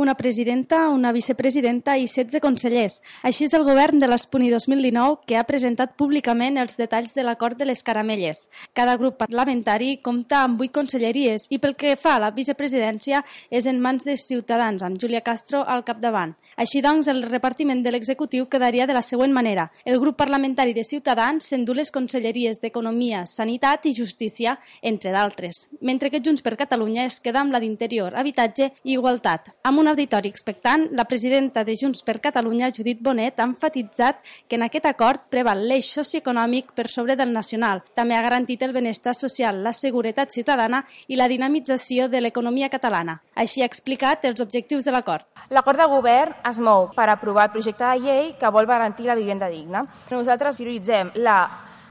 una 0.00 0.14
presidenta, 0.14 0.88
una 0.88 1.12
vicepresidenta 1.12 1.96
i 2.00 2.06
16 2.08 2.40
consellers. 2.40 3.00
Així 3.22 3.44
és 3.44 3.54
el 3.54 3.66
govern 3.68 4.00
de 4.00 4.08
l'Espuni 4.08 4.48
2019 4.48 5.26
que 5.28 5.36
ha 5.36 5.44
presentat 5.44 5.92
públicament 6.00 6.56
els 6.56 6.78
detalls 6.80 7.12
de 7.12 7.24
l'acord 7.26 7.58
de 7.60 7.68
les 7.68 7.82
caramelles. 7.84 8.46
Cada 8.72 8.96
grup 8.96 9.18
parlamentari 9.20 9.98
compta 10.00 10.40
amb 10.46 10.60
8 10.60 10.72
conselleries 10.72 11.46
i 11.52 11.58
pel 11.60 11.76
que 11.76 11.96
fa 12.00 12.14
a 12.16 12.22
la 12.24 12.30
vicepresidència 12.32 13.20
és 13.50 13.68
en 13.68 13.80
mans 13.84 14.06
de 14.08 14.16
Ciutadans, 14.16 14.82
amb 14.82 14.96
Júlia 14.96 15.20
Castro 15.20 15.60
al 15.66 15.84
capdavant. 15.84 16.32
Així 16.56 16.80
doncs, 16.80 17.08
el 17.12 17.22
repartiment 17.28 17.82
de 17.84 17.92
l'executiu 17.92 18.48
quedaria 18.48 18.86
de 18.88 18.96
la 18.96 19.04
següent 19.04 19.32
manera. 19.36 19.68
El 19.84 20.00
grup 20.00 20.16
parlamentari 20.16 20.72
de 20.76 20.84
Ciutadans 20.84 21.44
s'endú 21.52 21.76
les 21.76 21.92
conselleries 21.92 22.60
d'Economia, 22.60 23.26
Sanitat 23.26 23.86
i 23.86 23.94
Justícia, 23.96 24.56
entre 24.80 25.12
d'altres, 25.12 25.66
mentre 25.80 26.10
que 26.10 26.22
Junts 26.24 26.42
per 26.42 26.56
Catalunya 26.56 27.04
es 27.04 27.20
queda 27.20 27.44
amb 27.44 27.52
la 27.52 27.60
d'Interior, 27.60 28.16
Habitatge 28.16 28.72
i 28.84 28.96
Igualtat. 28.96 29.52
Amb 29.64 29.80
un 29.80 29.89
auditori 29.90 30.30
expectant, 30.30 30.86
la 30.96 31.04
presidenta 31.04 31.64
de 31.64 31.74
Junts 31.76 32.02
per 32.06 32.20
Catalunya, 32.22 32.70
Judit 32.74 33.00
Bonet, 33.02 33.38
ha 33.40 33.46
enfatitzat 33.48 34.22
que 34.48 34.56
en 34.56 34.64
aquest 34.66 34.86
acord 34.88 35.26
preval 35.30 35.66
l'eix 35.68 35.90
socioeconòmic 35.92 36.72
per 36.74 36.88
sobre 36.88 37.16
del 37.16 37.32
nacional. 37.34 37.82
També 37.94 38.16
ha 38.16 38.24
garantit 38.24 38.62
el 38.62 38.72
benestar 38.72 39.14
social, 39.14 39.62
la 39.62 39.74
seguretat 39.76 40.32
ciutadana 40.32 40.84
i 41.08 41.18
la 41.20 41.28
dinamització 41.28 42.08
de 42.08 42.20
l'economia 42.24 42.70
catalana. 42.72 43.20
Així 43.34 43.62
ha 43.62 43.70
explicat 43.70 44.24
els 44.24 44.40
objectius 44.40 44.86
de 44.88 44.94
l'acord. 44.94 45.26
L'acord 45.50 45.78
de 45.78 45.88
govern 45.90 46.36
es 46.50 46.58
mou 46.58 46.90
per 46.94 47.08
aprovar 47.10 47.48
el 47.48 47.56
projecte 47.56 47.84
de 47.84 48.04
llei 48.06 48.30
que 48.38 48.54
vol 48.54 48.66
garantir 48.66 49.10
la 49.10 49.18
vivenda 49.18 49.50
digna. 49.50 49.84
Nosaltres 50.10 50.56
prioritzem 50.60 51.12
la 51.16 51.40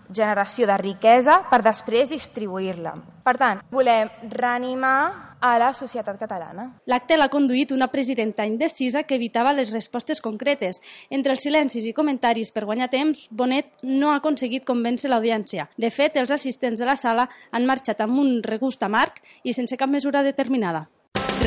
generació 0.09 0.67
de 0.67 0.77
riquesa 0.77 1.39
per 1.49 1.61
després 1.65 2.09
distribuir-la. 2.11 2.95
Per 3.23 3.35
tant, 3.37 3.63
volem 3.71 4.09
reanimar 4.31 5.29
a 5.39 5.57
la 5.57 5.71
societat 5.73 6.19
catalana. 6.19 6.65
L'acte 6.89 7.17
l'ha 7.17 7.29
conduït 7.31 7.71
una 7.71 7.87
presidenta 7.87 8.45
indecisa 8.45 9.03
que 9.03 9.15
evitava 9.15 9.53
les 9.53 9.71
respostes 9.73 10.21
concretes. 10.21 10.81
Entre 11.09 11.33
els 11.33 11.43
silencis 11.43 11.85
i 11.87 11.93
comentaris 11.95 12.51
per 12.51 12.65
guanyar 12.65 12.89
temps, 12.91 13.27
Bonet 13.31 13.83
no 13.83 14.11
ha 14.11 14.19
aconseguit 14.19 14.67
convèncer 14.67 15.11
l'audiència. 15.11 15.69
De 15.77 15.89
fet, 15.89 16.17
els 16.17 16.31
assistents 16.31 16.79
de 16.79 16.89
la 16.89 16.97
sala 16.99 17.29
han 17.51 17.67
marxat 17.69 18.01
amb 18.01 18.19
un 18.19 18.39
regust 18.43 18.83
amarg 18.83 19.21
i 19.43 19.53
sense 19.53 19.77
cap 19.77 19.89
mesura 19.89 20.23
determinada. 20.23 20.87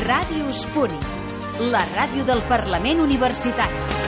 Ràdio 0.03 0.49
Espuri, 0.49 0.97
la 1.69 1.83
ràdio 1.93 2.25
del 2.25 2.41
Parlament 2.49 3.03
Universitari. 3.03 4.02